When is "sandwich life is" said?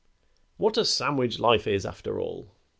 0.85-1.85